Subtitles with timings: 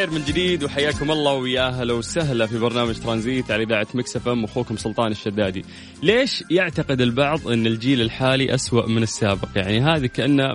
[0.00, 4.44] بالخير من جديد وحياكم الله ويا أهلا وسهلا في برنامج ترانزيت على إذاعة Mix FM
[4.44, 5.64] أخوكم سلطان الشدادي.
[6.02, 10.54] ليش يعتقد البعض إن الجيل الحالي اسوء من السابق؟ يعني هذه كانه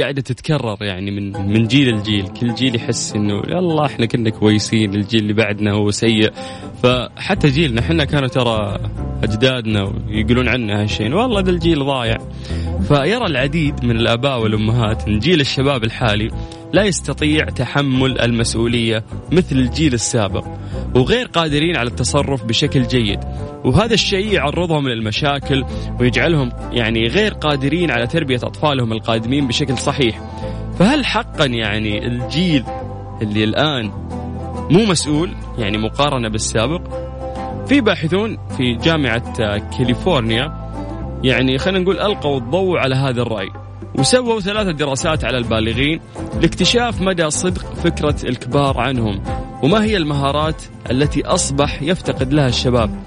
[0.00, 4.94] قاعدة تتكرر يعني من من جيل لجيل، كل جيل يحس إنه يلا إحنا كنا كويسين،
[4.94, 6.32] الجيل اللي بعدنا هو سيء،
[6.82, 8.78] فحتى جيلنا إحنا كانوا ترى
[9.22, 12.18] أجدادنا يقولون عنا هالشيء، والله ذا الجيل ضايع.
[12.88, 16.28] فيرى العديد من الآباء والأمهات ان جيل الشباب الحالي
[16.72, 20.44] لا يستطيع تحمل المسؤولية مثل الجيل السابق
[20.94, 23.20] وغير قادرين على التصرف بشكل جيد.
[23.64, 25.64] وهذا الشيء يعرضهم للمشاكل
[26.00, 30.20] ويجعلهم يعني غير قادرين على تربية أطفالهم القادمين بشكل صحيح.
[30.78, 32.64] فهل حقا يعني الجيل
[33.22, 33.86] اللي الآن
[34.70, 36.80] مو مسؤول يعني مقارنة بالسابق؟
[37.66, 40.70] في باحثون في جامعة كاليفورنيا
[41.24, 43.48] يعني خلينا نقول ألقوا الضوء على هذا الرأي.
[43.98, 46.00] وسووا ثلاثة دراسات على البالغين
[46.40, 49.22] لاكتشاف مدى صدق فكرة الكبار عنهم
[49.62, 53.02] وما هي المهارات التي أصبح يفتقد لها الشباب.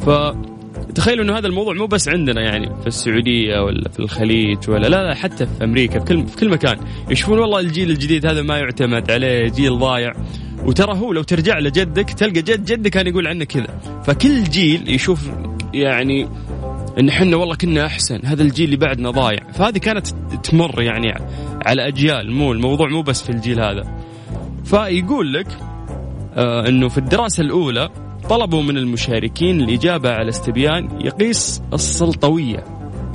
[0.00, 5.08] فتخيلوا أنه هذا الموضوع مو بس عندنا يعني في السعودية ولا في الخليج ولا لا
[5.08, 6.76] لا حتى في أمريكا في كل, في كل مكان.
[7.10, 10.12] يشوفون والله الجيل الجديد هذا ما يعتمد عليه جيل ضايع.
[10.64, 13.80] وترى هو لو ترجع لجدك تلقى جد جدك كان يقول عنه كذا.
[14.04, 15.30] فكل جيل يشوف
[15.74, 16.28] يعني
[16.98, 18.20] إن إحنا والله كنا أحسن.
[18.24, 19.38] هذا الجيل اللي بعدنا ضايع.
[19.52, 20.06] فهذه كانت
[20.42, 21.14] تمر يعني
[21.66, 22.32] على أجيال.
[22.32, 23.82] مو الموضوع مو بس في الجيل هذا.
[24.64, 25.46] فيقول لك
[26.36, 27.88] آه إنه في الدراسة الأولى
[28.30, 32.64] طلبوا من المشاركين الإجابة على استبيان يقيس السلطوية.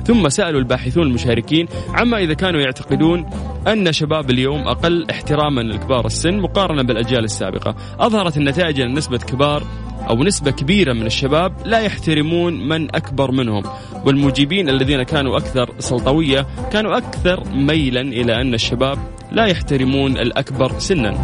[0.06, 3.30] ثم سألوا الباحثون المشاركين عما إذا كانوا يعتقدون
[3.68, 7.74] أن شباب اليوم أقل احتراما لكبار السن مقارنة بالأجيال السابقة.
[7.98, 9.62] أظهرت النتائج ان نسبة كبار
[10.10, 13.62] أو نسبة كبيرة من الشباب لا يحترمون من أكبر منهم
[14.04, 18.98] والمجيبين الذين كانوا أكثر سلطوية كانوا أكثر ميلا إلى أن الشباب
[19.32, 21.14] لا يحترمون الأكبر سنا.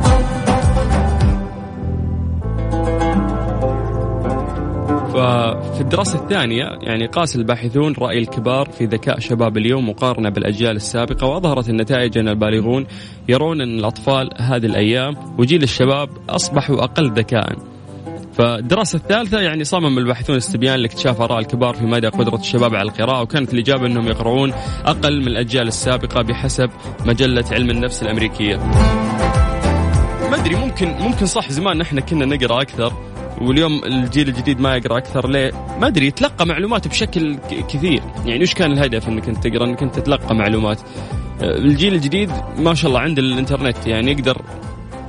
[5.14, 11.26] ففي الدراسة الثانية يعني قاس الباحثون رأي الكبار في ذكاء شباب اليوم مقارنة بالأجيال السابقة
[11.26, 12.86] وأظهرت النتائج أن البالغون
[13.28, 17.75] يرون أن الأطفال هذه الأيام وجيل الشباب أصبحوا أقل ذكاء.
[18.36, 23.22] فالدراسة الثالثة يعني صمم الباحثون استبيان لاكتشاف آراء الكبار في مدى قدرة الشباب على القراءة
[23.22, 24.52] وكانت الإجابة أنهم يقرؤون
[24.84, 26.70] أقل من الأجيال السابقة بحسب
[27.06, 28.56] مجلة علم النفس الأمريكية
[30.30, 32.92] ما أدري ممكن ممكن صح زمان نحن كنا نقرأ أكثر
[33.40, 38.54] واليوم الجيل الجديد ما يقرأ أكثر ليه؟ ما أدري يتلقى معلومات بشكل كثير، يعني وش
[38.54, 40.80] كان الهدف إنك أنت تقرأ؟ إنك أنت تتلقى معلومات.
[41.42, 44.42] الجيل الجديد ما شاء الله عند الإنترنت يعني يقدر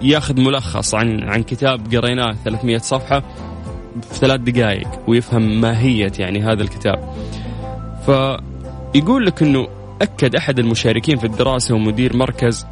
[0.02, 3.20] ياخذ ملخص عن عن كتاب قريناه 300 صفحة
[4.02, 7.14] في ثلاث دقائق ويفهم ماهية يعني هذا الكتاب.
[8.06, 9.68] فيقول لك إنه
[10.02, 12.66] أكد أحد المشاركين في الدراسة ومدير مركز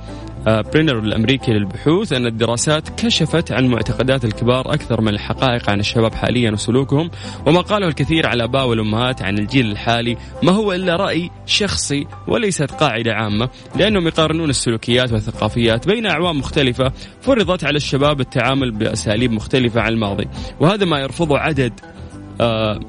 [0.46, 6.52] برينر الأمريكي للبحوث أن الدراسات كشفت عن معتقدات الكبار أكثر من الحقائق عن الشباب حاليا
[6.52, 7.12] وسلوكهم
[7.48, 10.18] وما قاله الكثير على الاباء والأمهات عن الجيل الحالي.
[10.44, 16.92] ما هو إلا رأي شخصي وليست قاعدة عامة لأنهم يقارنون السلوكيات والثقافيات بين أعوام مختلفة
[17.22, 20.28] فرضت على الشباب التعامل بأساليب مختلفة عن الماضي
[20.60, 21.74] وهذا ما يرفضه عدد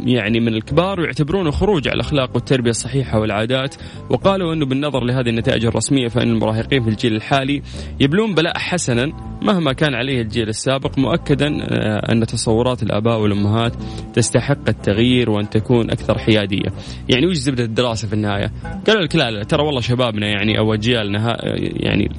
[0.01, 3.75] يعني من الكبار ويعتبرونه خروج على الأخلاق والتربية الصحيحة والعادات
[4.11, 7.63] وقالوا إنه بالنظر لهذه النتائج الرسمية فان المراهقين في الجيل الحالي
[8.01, 9.13] يبلون بلاء حسنا
[9.43, 13.73] مهما كان عليه الجيل السابق مؤكدا آه، أن تصورات الآباء والأمهات
[14.15, 16.73] تستحق التغيير وأن تكون أكثر حيادية.
[17.09, 18.53] يعني وش زبدة الدراسة في النهاية؟
[18.87, 21.37] قالوا لك لا لا ترى والله شبابنا يعني أو أجيالنا
[21.85, 22.11] يعني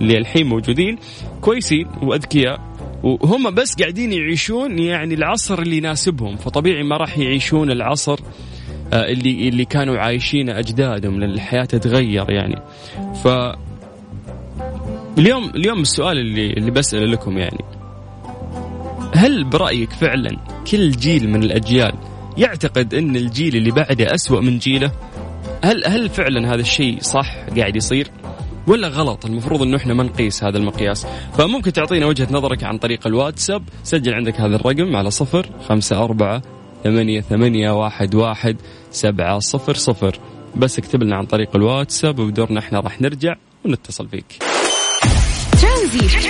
[0.00, 0.98] اللي الحين موجودين
[1.40, 6.36] كويسين وأذكياء وهم بس قاعدين يعيشون يعني العصر اللي يناسبهم.
[6.36, 8.20] فطبيعي ما راح يعيشون العصر
[8.92, 12.56] آه، اللي اللي كانوا عايشينه أجدادهم لأن الحياة تتغير يعني.
[13.24, 13.28] ف
[15.18, 17.64] اليوم اليوم السؤال اللي اللي بسأله لكم يعني
[19.14, 20.36] هل برأيك فعلا
[20.70, 21.92] كل جيل من الأجيال
[22.38, 24.92] يعتقد أن الجيل اللي بعده أسوأ من جيله؟
[25.64, 28.10] هل هل فعلا هذا الشيء صح قاعد يصير؟
[28.66, 31.06] ولا غلط؟ المفروض إنه إحنا ما نقيس هذا المقياس.
[31.38, 33.62] فممكن تعطينا وجهة نظرك عن طريق الواتساب.
[33.82, 36.42] سجل عندك هذا الرقم على صفر خمسة أربعة
[36.84, 38.56] ثمانية ثمانية واحد واحد
[38.90, 40.18] سبعة صفر صفر.
[40.56, 44.42] بس اكتب لنا عن طريق الواتساب وبدورنا إحنا راح نرجع ونتصل فيك.
[45.62, 46.26] ترانزي.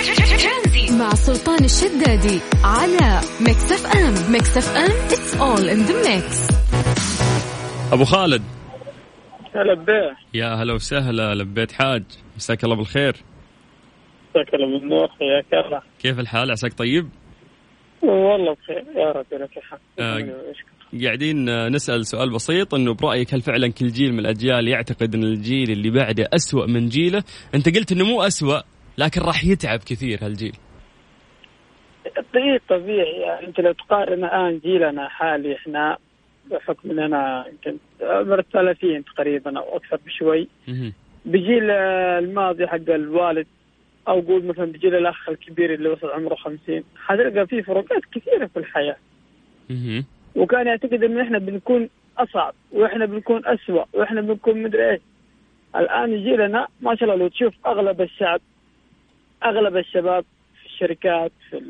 [0.99, 6.53] مع سلطان الشدادي على Mix FM Mix FM it's all in the mix.
[7.93, 8.43] أبو خالد.
[9.55, 12.03] هلا بيه يا هلا وسهلا لبيت حاج.
[12.37, 13.13] مساك الله بالخير.
[14.29, 15.81] مساك الله بالنور حياك الله.
[15.99, 17.09] كيف الحال؟ عساك طيب؟
[18.01, 19.79] والله بخير يا رب لك الحمد.
[19.99, 21.03] آه.
[21.03, 25.71] قاعدين نسأل سؤال بسيط إنه برأيك هل فعلا كل جيل من الأجيال يعتقد إن الجيل
[25.71, 27.23] اللي بعده أسوأ من جيله؟
[27.55, 28.59] أنت قلت إنه مو أسوأ
[28.97, 30.57] لكن راح يتعب كثير هالجيل.
[32.33, 33.21] طيب طبيعي.
[33.21, 35.97] يعني أنت لو تقارن الآن جيلنا حالي إحنا
[36.51, 40.47] بحكم اننا يمكن عمر الثلاثين تقريبا أو أكثر بشوي.
[41.27, 43.47] بجيل الماضي حق الوالد
[44.07, 48.59] أو قول مثلا بجيل الأخ الكبير اللي وصل عمره خمسين حتلقى في فروقات كثيرة في
[48.59, 48.95] الحياة.
[50.35, 55.01] وكان يعتقد إنه إحنا بنكون أصعب وإحنا بنكون اسوء وإحنا بنكون مدري إيش.
[55.75, 58.41] الآن جيلنا ما شاء الله لو تشوف أغلب الشعب
[59.45, 60.25] أغلب الشباب
[60.61, 61.61] في الشركات في,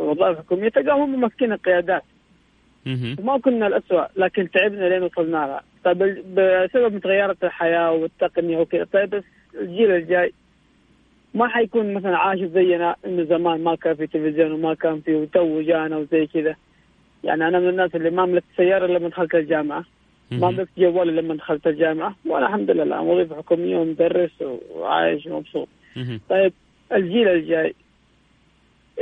[0.00, 2.02] الوظائف الحكومية تلقاهم ماسكين القيادات.
[3.22, 5.98] ما كنا الأسوأ لكن تعبنا لين وصلنا لها طيب
[6.34, 9.24] بسبب متغيرات الحياة والتقنية وكذا طيب بس
[9.60, 10.32] الجيل الجاي
[11.34, 15.60] ما حيكون مثلا عايش زينا إنه زمان ما كان في تلفزيون وما كان في وتو
[15.60, 16.56] جانا وزي كذا.
[17.24, 19.84] يعني أنا من الناس اللي ما ملكت سيارة لما دخلت الجامعة.
[20.30, 22.14] ما ملكت جوالي لما دخلت الجامعة.
[22.26, 24.30] وأنا الحمد لله وظيفه حكومية ومدرس
[24.74, 25.68] وعايش ومبسوط.
[26.28, 26.52] طيب
[26.92, 27.74] الجيل الجاي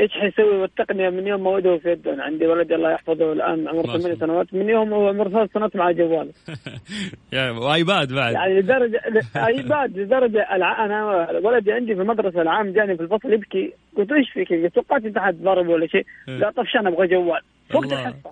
[0.00, 2.16] إيش حيسوي؟ والتقنيه من يوم ما وده في يده.
[2.18, 4.54] عندي ولدي الله يحفظه الآن عمره ثمان سنوات.
[4.54, 6.32] من يوم هو عمره ثلاث سنوات مع جواله
[7.62, 8.34] وآيباد بعد.
[8.34, 9.00] يعني لدرجه
[9.36, 13.72] آيباد لدرجة أنا ولدي عندي في المدرسة العام جاني في الفصل يبكي.
[13.96, 16.06] قلت إيش فيك؟ توقعت أنت حتضرب ولا شيء.
[16.28, 17.40] قال طفشان أبغى جوال.
[17.74, 18.30] وقت الحصة.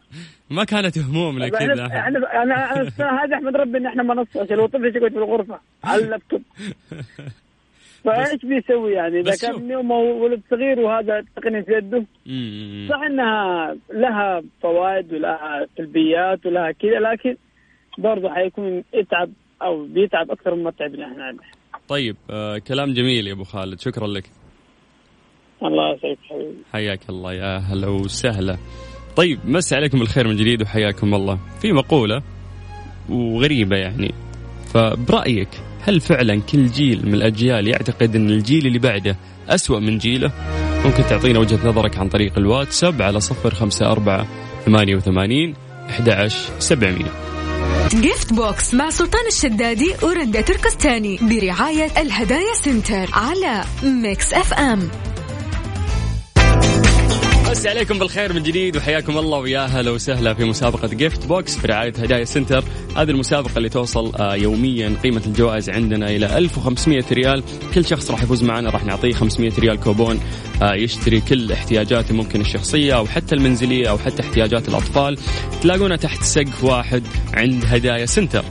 [0.50, 1.87] ما كانت هموم لك كذا.
[1.87, 2.72] إحنا أنا
[3.25, 5.60] هذا أحمد ربي إن إحنا منصه عشان لو طفل يقعد في الغرفة.
[5.84, 6.43] على اللابتوب.
[8.05, 12.05] فايش بيسوي يعني؟ إذا كان من يوم ولد صغير وهذا التقنيه في يده.
[12.89, 17.37] صح إنها لها فوائد ولها سلبيات ولها كذا لكن
[17.99, 19.31] برضه حيكون يتعب
[19.62, 21.25] أو بيتعب أكثر مما تعبنا إحنا.
[21.25, 21.39] عنه.
[21.89, 23.81] طيب آه كلام جميل يا أبو خالد.
[23.81, 24.25] شكرا لك.
[25.62, 26.56] الله يسعدك حبيبي.
[26.73, 27.33] حياك الله.
[27.33, 28.56] يا هلا وسهلا.
[29.17, 31.39] طيب مسي عليكم الخير من جديد وحياكم الله.
[31.62, 32.23] في مقولة
[33.11, 34.11] وغريبة يعني.
[34.75, 35.49] فبرأيك
[35.86, 39.16] هل فعلا كل جيل من الأجيال يعتقد أن الجيل اللي بعده
[39.48, 40.32] أسوأ من جيله؟
[40.84, 44.26] ممكن تعطينا وجهة نظرك عن طريق الواتساب على صفر خمسة أربعة
[44.66, 45.54] ثمانية وثمانين
[45.90, 46.28] أحد
[46.58, 47.12] سبعمية.
[47.88, 54.88] Gift Box مع سلطان الشدادي ورندا تركستاني برعاية الهدايا سنتر على Mix FM
[57.55, 61.93] مسي عليكم بالخير من جديد وحياكم الله ويا هلا وسهلا في مسابقة Gift Box برعاية
[61.93, 62.65] هدايا سنتر
[62.97, 67.43] هذه المسابقة اللي توصل آه، يوميا قيمة الجوائز عندنا إلى 1500 ريال.
[67.75, 70.21] كل شخص راح يفوز معنا راح نعطيه 500 ريال كوبون
[70.62, 75.19] آه، يشتري كل احتياجاته ممكن الشخصية أو حتى المنزلية أو حتى احتياجات الأطفال.
[75.62, 77.03] تلاقونا تحت سقف واحد
[77.35, 78.45] عند هدايا سنتر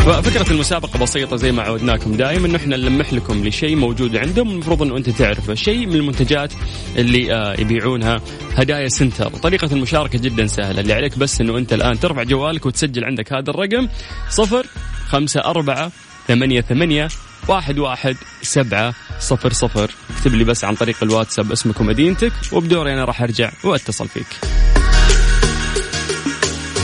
[0.00, 2.56] ففكرة المسابقة بسيطة زي ما عودناكم دائما.
[2.56, 4.50] إحنا نلمح لكم لشيء موجود عندهم.
[4.50, 6.52] المفروض انه انت تعرفه، شيء من المنتجات
[6.96, 8.20] اللي آه يبيعونها
[8.56, 13.04] هدايا سنتر، طريقة المشاركة جدا سهلة، اللي عليك بس أنه أنت الآن ترفع جوالك وتسجل
[13.04, 13.88] عندك هذا الرقم
[14.30, 14.66] صفر
[15.08, 15.92] خمسة أربعة
[16.28, 17.08] ثمانية ثمانية
[17.48, 19.90] واحد واحد سبعة صفر صفر.
[20.16, 24.26] اكتب لي بس عن طريق الواتساب اسمك ومدينتك وبدوري أنا راح أرجع وأتصل فيك.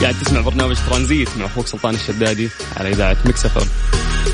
[0.01, 3.67] قاعد تسمع برنامج ترانزيت مع أخوك سلطان الشدادي على إذاعة Mix F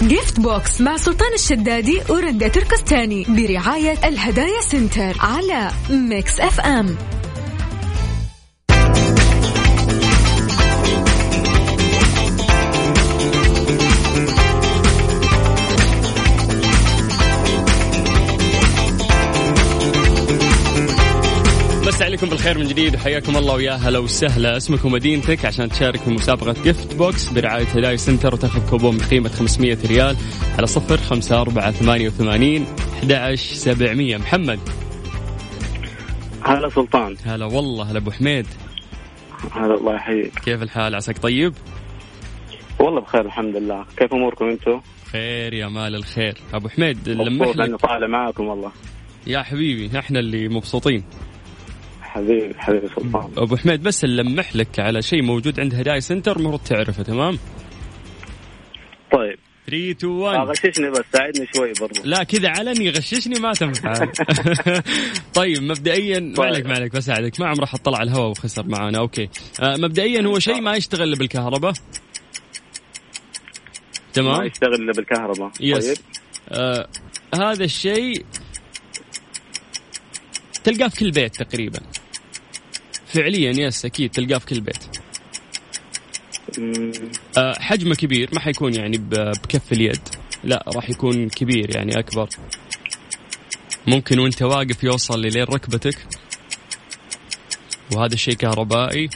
[0.04, 6.96] Gift Box مع سلطان الشدادي ورندا تركستاني برعاية الهدايا سنتر على Mix FM.
[21.94, 22.96] مسا عليكم بالخير من جديد.
[22.96, 24.58] وحياكم الله ويا هلا وسهلا.
[24.58, 29.78] اسمك ومدينتك عشان تشارك في مسابقة Gift Box برعاية هدايا سنتر وتاخذ كوبون بقيمة 500
[29.86, 30.18] ريال
[30.58, 32.66] على صفر خمسة أربعة ثمانية وثمانين
[33.12, 34.18] أحد سبعمية.
[34.18, 34.60] محمد.
[36.44, 37.16] هلا سلطان.
[37.26, 38.48] هلا والله هلا أبو حميد.
[39.52, 40.40] هلا الله يحييك.
[40.40, 41.54] كيف الحال؟ عساك طيب؟
[42.80, 43.86] والله بخير الحمد لله.
[43.98, 44.82] كيف أموركم أنتم؟
[45.12, 46.38] خير يا مال الخير.
[46.54, 48.72] أبو حميد لمح لك طالع معاكم والله.
[49.28, 51.04] يا حبيبي إحنا اللي مبسوطين.
[52.14, 53.32] حبيبي حبيبي سلطان.
[53.38, 57.38] أبو حميد بس نلمح لك على شيء موجود عند هدايا سنتر المفروض تعرفه تمام؟
[59.12, 59.40] طيب.
[59.68, 63.94] 3 2 1 غششني بس ساعدني شوي برضه لا كذا علني غششني ما تنفع
[65.40, 66.46] طيب مبدئيا ما طيب.
[66.46, 67.40] عليك ما عليك بساعدك.
[67.40, 68.98] ما عمره حط طلع الهواء وخسر معانا.
[68.98, 69.30] okay.
[69.62, 71.74] آه مبدئيا هو شيء ما يشتغل إلا بالكهرباء.
[74.14, 75.52] تمام؟ ما يشتغل إلا بالكهرباء.
[75.62, 75.98] yes طيب.
[76.50, 76.88] آه
[77.36, 78.26] هذا الشيء
[80.64, 81.80] تلقاه في كل بيت تقريبا.
[83.14, 84.84] فعليا يس أكيد تلقاه في كل بيت.
[87.38, 90.02] آه حجمه كبير ما حيكون يعني بكف اليد.
[90.44, 92.30] لا راح يكون كبير يعني أكبر.
[93.88, 96.08] ممكن وأنت واقف يوصل لين ركبتك.
[97.96, 99.10] وهذا الشيء كهربائي.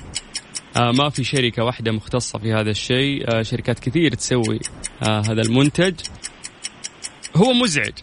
[0.76, 3.36] آه ما في شركة واحدة مختصة في هذا الشيء.
[3.36, 4.60] آه شركات كثير تسوي
[5.04, 5.96] آه هذا المنتج.
[7.36, 7.94] هو مزعج.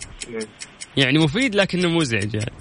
[0.96, 2.52] يعني مفيد لكنه مزعج يعني.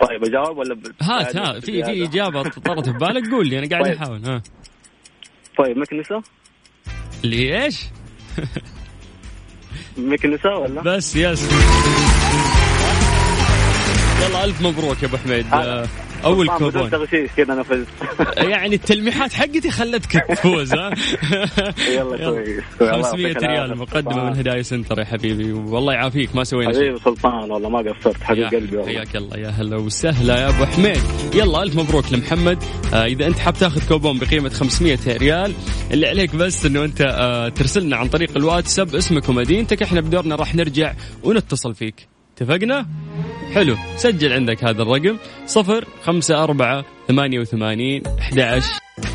[0.00, 3.94] طيب أجاوب ولا هات ها في في إجابة طرت ببالك قول لي أنا قاعد طيب.
[3.96, 4.24] أحاول.
[4.24, 4.42] ها.
[5.58, 6.22] طيب مكنسة؟
[7.24, 7.80] اللي إيش؟
[9.96, 11.48] مكنسة ولا؟ بس يس.
[14.22, 15.46] يلا ألف مبروك يا أبو حميد.
[16.24, 17.86] اول كوبون تغشيش كذا أنا فزت.
[18.52, 20.90] يعني التلميحات حقتي خلتك تفوز ها؟
[21.96, 22.64] يلا كويس.
[22.78, 25.52] 500 ريال مقدمة من هدايا سنتر يا حبيبي.
[25.52, 26.82] والله يعافيك ما سوينا شيء.
[26.82, 28.92] حبيبي سلطان والله ما قصرت حبيب قلبي والله.
[28.92, 31.00] حياك الله يا هلا وسهلا يا أبو حميد.
[31.34, 32.58] يلا ألف مبروك لمحمد.
[32.94, 35.52] آه إذا أنت حاب تاخذ كوبون بقيمة 500 ريال
[35.90, 40.54] اللي عليك بس إنه أنت آه ترسلنا عن طريق الواتساب اسمك ومدينتك إحنا بدورنا راح
[40.54, 42.17] نرجع ونتصل فيك.
[42.42, 42.86] اتفقنا؟
[43.54, 48.62] حلو سجل عندك هذا الرقم صفر خمسة أربعة ثمانية وثمانين أحد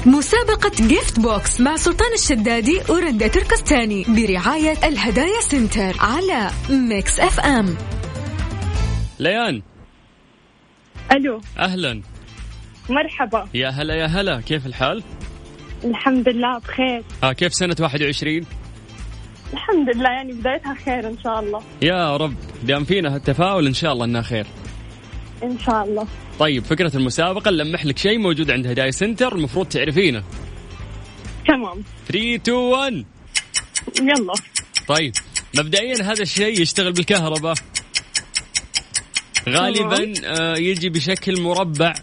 [0.06, 7.76] مسابقة Gift Box مع سلطان الشدادي ورندا تركستاني برعاية الهدايا سنتر على Mix FM
[9.20, 9.62] ليان.
[11.12, 11.42] ألو.
[11.60, 12.02] أهلا.
[12.90, 13.48] مرحبا.
[13.54, 15.04] يا هلا يا هلا كيف الحال؟
[15.86, 17.04] الحمد لله بخير.
[17.24, 18.63] ها كيف سنة 21؟
[19.54, 21.62] الحمد لله يعني بدايتها خير إن شاء الله.
[21.82, 22.36] يا رب.
[22.64, 24.46] دام فينا التفاؤل إن شاء الله إنها خير.
[25.44, 26.08] إن شاء الله.
[26.40, 30.24] طيب فكرة المسابقة نلمح لك شيء موجود عند هدايا سنتر المفروض تعرفينه.
[31.48, 31.84] تمام.
[32.08, 33.06] 3 2 1
[34.02, 34.34] يلا.
[34.88, 35.14] طيب
[35.58, 37.56] مبدئيا هذا الشيء يشتغل بالكهرباء.
[39.50, 41.94] غالبا آه يجي بشكل مربع.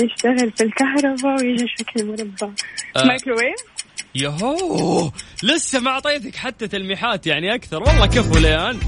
[0.00, 2.54] يشتغل في الكهرباء ويجي بشكل مربع.
[2.96, 3.04] آه.
[3.04, 3.75] مايكروويف؟
[4.22, 5.10] يهو.
[5.42, 7.82] لسه ما اعطيتك حتى تلميحات يعني أكثر.
[7.82, 8.78] والله كفو ليان.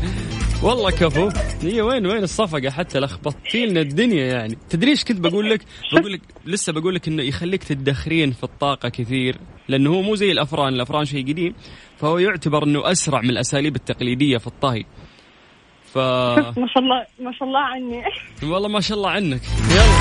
[0.63, 1.31] والله كفو.
[1.63, 4.59] هي وين وين الصفقة؟ حتى لخبطتي لنا الدنيا يعني.
[4.71, 5.61] تدري إيش كنت بقول لك؟
[5.93, 9.37] بقول لك لسه بقول لك إنه يخليك تدخرين في الطاقة كثير.
[9.69, 10.75] لأنه هو مو زي الأفران.
[10.75, 11.55] الأفران شيء قديم.
[11.97, 14.85] فهو يعتبر إنه أسرع من الأساليب التقليدية في الطهي.
[15.95, 15.99] ف
[16.63, 18.03] ما شاء الله ما شاء الله عني.
[18.43, 19.41] والله ما شاء الله عنك.
[19.71, 19.99] يلا.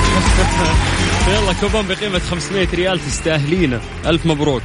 [1.34, 3.82] يلا كوبون بقيمة 500 ريال تستاهلينه.
[4.06, 4.62] ألف مبروك.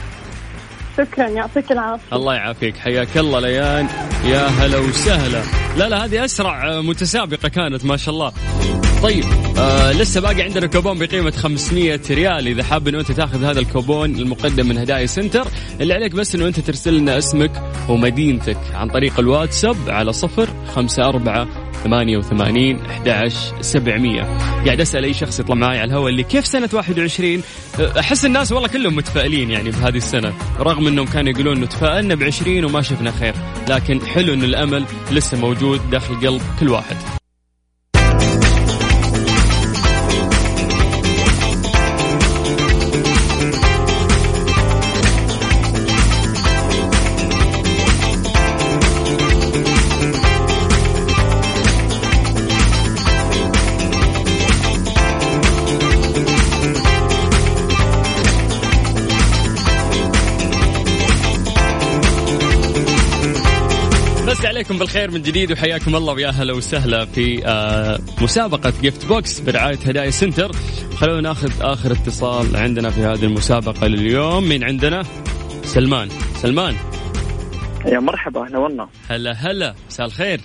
[0.99, 2.17] شكرا يعطيك العافية.
[2.17, 2.77] الله يعافيك.
[2.77, 3.89] حياك الله ليان.
[4.25, 5.43] يا هلا وسهلا.
[5.77, 8.33] لا لا هذه أسرع متسابقة كانت ما شاء الله.
[9.03, 9.25] طيب
[9.59, 12.47] آه لسه باقي عندنا كوبون بقيمة 500 ريال.
[12.47, 15.49] إذا حاب إنه أنت تاخذ هذا الكوبون المقدم من هدايا سنتر
[15.81, 21.03] اللي عليك بس إنه أنت ترسل لنا اسمك ومدينتك عن طريق الواتساب على صفر خمسة
[21.03, 21.49] أربعة
[21.85, 24.23] 88 11 700
[24.65, 27.43] قاعد أسأل أي شخص يطلع معي على الهواء اللي كيف سنة 21
[27.99, 32.23] أحس الناس والله كلهم متفائلين يعني بهذه السنة رغم إنهم كانوا يقولون انه تفائلنا ب
[32.23, 33.35] 20 وما شفنا خير
[33.69, 37.22] لكن حلو إن الأمل لسه موجود داخل قلب كل واحد.
[64.47, 69.77] عليكم بالخير من جديد وحياكم الله ويا هلا وسهلا في آه، مسابقة Gift Box برعاية
[69.77, 70.53] هدايا سنتر.
[70.97, 74.45] خلونا ناخذ آخر اتصال عندنا في هذه المسابقة لليوم.
[74.45, 75.03] من عندنا؟
[75.63, 76.09] سلمان.
[76.35, 76.75] سلمان.
[77.87, 78.89] يا مرحبا أهلا والله.
[79.11, 79.75] هلا هلا.
[79.87, 80.41] مساء الخير.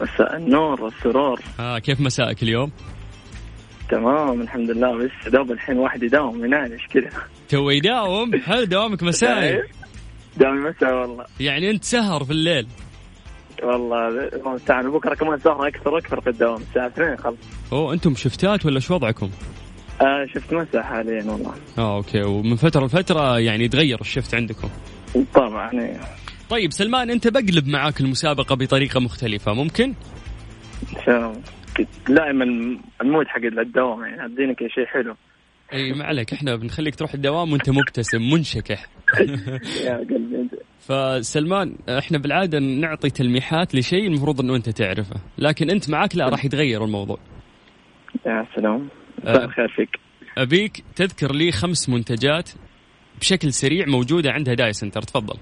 [0.00, 1.40] مساء النور والسرور.
[1.60, 2.72] آه كيف مساءك اليوم؟
[3.90, 4.96] تمام الحمد لله.
[4.96, 7.10] بس دوب الحين واحد يداوم ينعنش كذا؟
[7.48, 9.62] تو يداوم؟ هل دوامك مسائي؟
[10.36, 11.24] دوامي مساء والله.
[11.40, 12.66] يعني أنت سهر في الليل.
[13.62, 16.62] والله المستعان بكرة كمان سهرة أكثر وأكثر في الدوام.
[16.62, 17.36] الساعة 2 خلص
[17.72, 19.30] اوه أنتم شفتات ولا شو وضعكم؟
[20.00, 21.54] آه shift مساء حاليا والله.
[21.78, 22.22] آه أوكي.
[22.22, 24.68] ومن فترة لفترة يعني يتغير ال shift عندكم.
[25.34, 25.98] طبعا يعني.
[26.50, 29.94] طيب سلمان أنت بقلب معاك المسابقة بطريقة مختلفة ممكن؟
[32.08, 32.44] دائما
[33.02, 35.16] ال mood حق الدوام يعني أدينك شيء حلو.
[35.72, 36.32] إي ما عليك.
[36.32, 38.86] إحنا بنخليك تروح الدوام وأنت مبتسم منشكح.
[39.86, 40.35] يا قلبي.
[40.88, 46.44] فسلمان إحنا بالعادة نعطي تلميحات لشيء المفروض إنه أنت تعرفه لكن أنت معك لا راح
[46.44, 47.18] يتغير الموضوع.
[48.26, 48.88] يا سلام.
[49.18, 49.88] مساء الخير فيك.
[50.38, 52.50] أبيك تذكر لي خمس منتجات
[53.20, 55.36] بشكل سريع موجودة عند هدايا سنتر تفضل.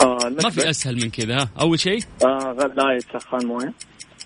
[0.00, 3.72] آه ما في أسهل من كذا ها؟ أول شيء؟ آه غلاية سخان موية.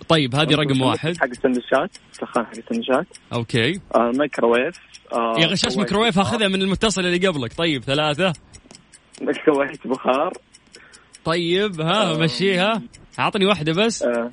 [0.08, 1.16] طيب هذه رقم واحد.
[1.16, 3.06] حق السندوتشات سخان حق السندوتشات.
[3.32, 3.80] أوكي.
[3.94, 4.78] آه الميكروويف
[5.12, 6.18] آه يا غشاش ميكروويف.
[6.18, 6.24] بخار.
[6.24, 7.52] اخذها من المتصل اللي قبلك.
[7.52, 8.32] طيب ثلاثة.
[9.44, 10.32] كويت بخار.
[11.24, 12.18] طيب ها آه.
[12.18, 12.82] مشيها
[13.18, 14.02] أعطني واحدة بس.
[14.02, 14.30] آه.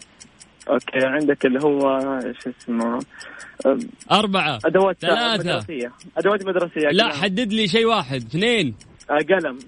[0.69, 1.99] أوكي عندك اللي هو
[2.43, 2.99] شو اسمه
[3.65, 3.79] آه،
[4.11, 5.43] أربعة أدوات ثلاثة.
[5.43, 5.91] مدرسية.
[6.17, 7.21] أدوات مدرسية لا قلم.
[7.21, 8.75] حدد لي شيء واحد اثنين.
[9.09, 9.59] آه قلم.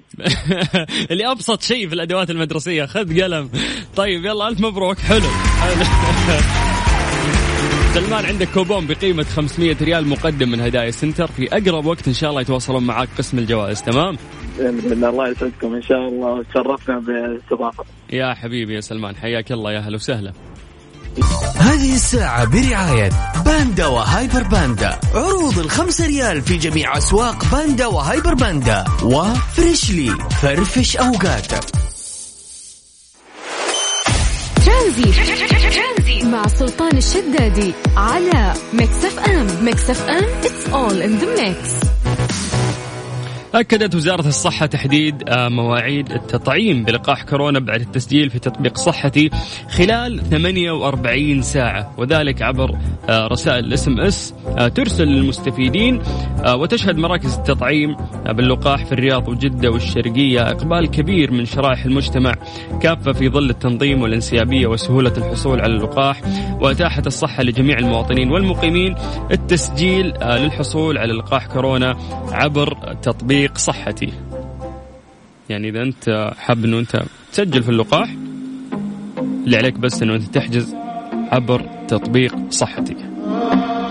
[1.12, 2.86] اللي أبسط شيء في الأدوات المدرسية.
[2.86, 3.50] خذ قلم.
[3.96, 4.98] طيب يلا ألف مبروك.
[5.00, 5.28] حلو.
[5.62, 5.84] حلو.
[7.94, 11.28] سلمان عندك كوبون بقيمة 500 ريال مقدم من هدايا سنتر.
[11.28, 14.18] في أقرب وقت إن شاء الله يتواصلون معك قسم الجوائز تمام؟
[14.58, 16.44] باذن الله يسعدكم إن شاء الله.
[16.44, 17.84] تشرفنا بالاستضافة.
[18.14, 20.34] يا حبيبي يا سلمان حياك الله يا أهلا وسهلا.
[21.56, 23.10] هذه الساعة برعاية
[23.46, 25.00] باندا وهايبر باندا.
[25.14, 28.86] عروض الخمسة ريال في جميع أسواق باندا وهايبر باندا.
[29.04, 30.10] وفريشلي
[30.42, 31.64] فرفش أوقاتك.
[34.66, 39.66] ترانزيت مع سلطان الشدادي على Mix FM.
[39.66, 41.88] Mix FM it's all in the mix.
[43.54, 49.30] أكدت وزارة الصحة تحديد آه، مواعيد التطعيم بلقاح كورونا بعد التسجيل في تطبيق صحتي
[49.70, 52.78] خلال 48 ساعة وذلك عبر
[53.10, 54.34] آه، رسائل ال SMS
[54.76, 56.02] ترسل للمستفيدين
[56.46, 57.96] آه، وتشهد مراكز التطعيم
[58.28, 62.36] آه، باللقاح في الرياض وجدة والشرقية إقبال كبير من شرائح المجتمع
[62.82, 66.22] كافة في ظل التنظيم والانسيابية وسهولة الحصول على اللقاح
[66.62, 68.96] وأتاحت الصحة لجميع المواطنين والمقيمين
[69.32, 71.98] التسجيل آه، للحصول على لقاح كورونا
[72.32, 74.14] عبر تطبيق صحتي.
[75.50, 78.16] يعني إذا أنت حاب أنه أنت تسجل في اللقاح
[79.46, 80.76] اللي عليك بس أنه أنت تحجز
[81.32, 82.96] عبر تطبيق صحتي.